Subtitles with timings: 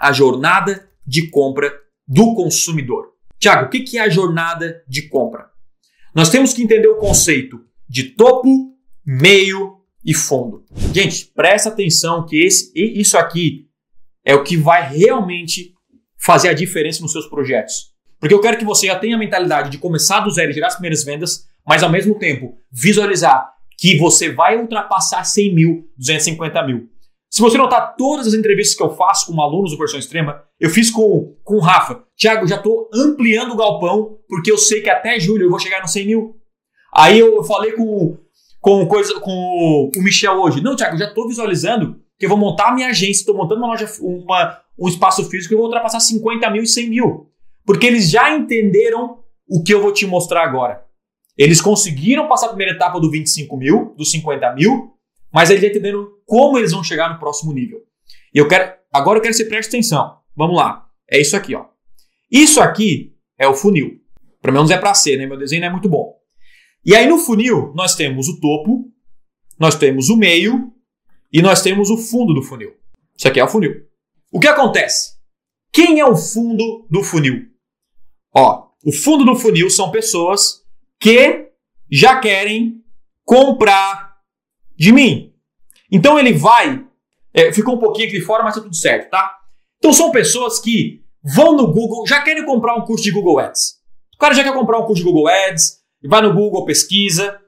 [0.00, 1.72] a jornada de compra
[2.08, 3.10] do consumidor.
[3.38, 5.50] Tiago, o que é a jornada de compra?
[6.14, 8.74] Nós temos que entender o conceito de topo,
[9.04, 10.64] meio e fundo.
[10.92, 13.66] Gente, presta atenção que esse, isso aqui
[14.24, 15.74] é o que vai realmente
[16.18, 17.90] fazer a diferença nos seus projetos.
[18.18, 20.68] Porque eu quero que você já tenha a mentalidade de começar do zero e gerar
[20.68, 26.66] as primeiras vendas, mas ao mesmo tempo visualizar que você vai ultrapassar 100 mil, 250
[26.66, 26.90] mil.
[27.30, 30.68] Se você notar todas as entrevistas que eu faço com alunos do Versão Extrema, eu
[30.68, 32.02] fiz com, com o Rafa.
[32.16, 35.80] Tiago, já estou ampliando o galpão, porque eu sei que até julho eu vou chegar
[35.80, 36.36] no 100 mil.
[36.92, 38.18] Aí eu falei com,
[38.60, 40.60] com, coisa, com o Michel hoje.
[40.60, 43.68] Não, Tiago, já estou visualizando que eu vou montar a minha agência, estou montando uma
[43.68, 47.30] loja, uma, um espaço físico e vou ultrapassar 50 mil e 100 mil.
[47.64, 50.84] Porque eles já entenderam o que eu vou te mostrar agora.
[51.38, 54.92] Eles conseguiram passar a primeira etapa do 25 mil, dos 50 mil,
[55.32, 57.82] mas eles já entenderam como eles vão chegar no próximo nível.
[58.32, 60.18] E eu quero, agora eu quero que você preste atenção.
[60.36, 60.88] Vamos lá.
[61.10, 61.66] É isso aqui, ó.
[62.30, 64.00] Isso aqui é o funil.
[64.40, 65.26] Pelo menos é para ser, né?
[65.26, 66.14] Meu desenho não é muito bom.
[66.86, 68.88] E aí no funil nós temos o topo,
[69.58, 70.72] nós temos o meio
[71.32, 72.76] e nós temos o fundo do funil.
[73.18, 73.84] Isso aqui é o funil.
[74.30, 75.18] O que acontece?
[75.72, 77.48] Quem é o fundo do funil?
[78.32, 80.64] Ó, o fundo do funil são pessoas
[81.00, 81.50] que
[81.90, 82.84] já querem
[83.24, 84.16] comprar
[84.76, 85.29] de mim.
[85.90, 86.84] Então ele vai.
[87.32, 89.38] É, ficou um pouquinho aqui fora, mas tá tudo certo, tá?
[89.78, 93.80] Então são pessoas que vão no Google, já querem comprar um curso de Google Ads.
[94.14, 97.40] O cara já quer comprar um curso de Google Ads, vai no Google, pesquisa.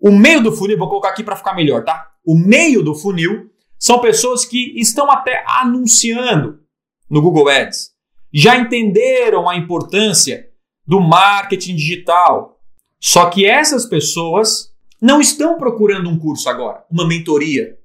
[0.00, 2.10] O meio do funil, vou colocar aqui para ficar melhor, tá?
[2.24, 6.60] O meio do funil são pessoas que estão até anunciando
[7.08, 7.90] no Google Ads.
[8.32, 10.48] Já entenderam a importância
[10.86, 12.60] do marketing digital.
[13.00, 17.78] Só que essas pessoas não estão procurando um curso agora, uma mentoria.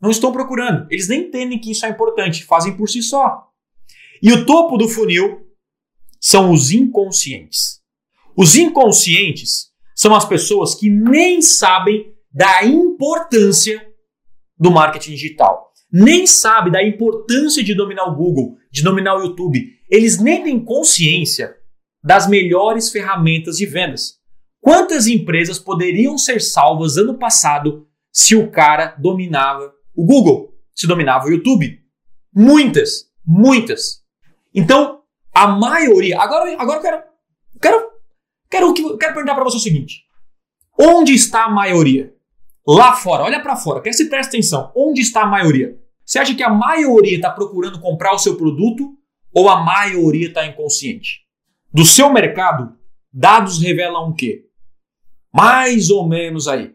[0.00, 0.86] Não estão procurando.
[0.90, 3.48] Eles nem entendem que isso é importante, fazem por si só.
[4.22, 5.46] E o topo do funil
[6.20, 7.80] são os inconscientes.
[8.36, 13.86] Os inconscientes são as pessoas que nem sabem da importância
[14.58, 15.72] do marketing digital.
[15.92, 19.66] Nem sabem da importância de dominar o Google, de dominar o YouTube.
[19.90, 21.56] Eles nem têm consciência
[22.02, 24.20] das melhores ferramentas de vendas.
[24.60, 31.26] Quantas empresas poderiam ser salvas ano passado se o cara dominava o Google, se dominava
[31.26, 31.80] o YouTube?
[32.34, 34.04] Muitas, muitas.
[34.54, 35.02] Então,
[35.34, 36.20] a maioria.
[36.20, 37.02] Agora, agora eu quero,
[37.60, 37.90] quero
[38.50, 40.02] Quero, quero perguntar para você o seguinte:
[40.78, 42.12] onde está a maioria?
[42.66, 44.72] Lá fora, olha para fora, quer se presta atenção.
[44.74, 45.78] Onde está a maioria?
[46.04, 48.92] Você acha que a maioria está procurando comprar o seu produto
[49.32, 51.20] ou a maioria está inconsciente?
[51.72, 52.76] Do seu mercado,
[53.12, 54.46] dados revelam o quê?
[55.32, 56.74] Mais ou menos aí.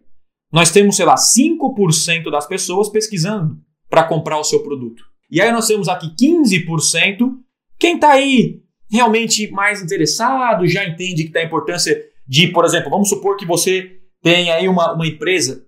[0.55, 5.03] Nós temos, sei lá, 5% das pessoas pesquisando para comprar o seu produto.
[5.29, 7.35] E aí nós temos aqui 15%
[7.77, 12.89] quem está aí realmente mais interessado, já entende que tem a importância de, por exemplo,
[12.89, 15.65] vamos supor que você tem aí uma, uma empresa,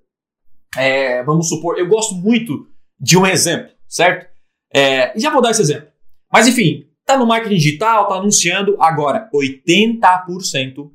[0.78, 2.66] é, vamos supor, eu gosto muito
[2.98, 4.32] de um exemplo, certo?
[4.74, 5.90] É, já vou dar esse exemplo.
[6.32, 10.90] Mas enfim, tá no marketing digital, tá anunciando, agora 80%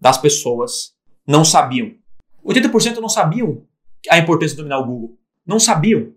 [0.00, 0.94] das pessoas
[1.26, 1.92] não sabiam.
[2.46, 3.66] 80% não sabiam
[4.08, 5.18] a importância de dominar o Google.
[5.44, 6.12] Não sabiam.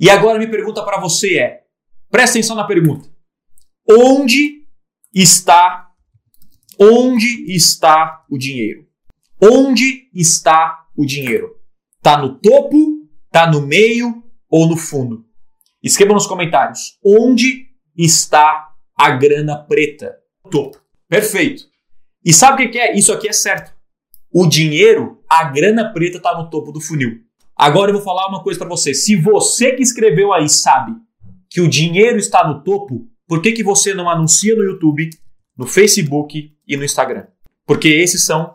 [0.00, 1.64] E agora minha pergunta para você é:
[2.10, 3.08] presta atenção na pergunta.
[3.88, 4.66] Onde
[5.14, 5.88] está
[6.78, 8.86] onde está o dinheiro?
[9.42, 11.56] Onde está o dinheiro?
[12.00, 15.26] Tá no topo, tá no meio ou no fundo?
[15.82, 20.16] Escreva nos comentários onde está a grana preta.
[20.50, 20.80] Topo.
[21.08, 21.64] Perfeito.
[22.24, 22.96] E sabe o que é?
[22.96, 23.77] Isso aqui é certo.
[24.32, 27.20] O dinheiro, a grana preta está no topo do funil.
[27.56, 28.94] Agora eu vou falar uma coisa para você.
[28.94, 30.92] Se você que escreveu aí sabe
[31.50, 35.10] que o dinheiro está no topo, por que, que você não anuncia no YouTube,
[35.56, 37.26] no Facebook e no Instagram?
[37.66, 38.54] Porque esses são